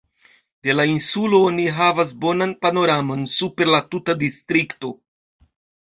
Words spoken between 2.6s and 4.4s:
panoramon super la tuta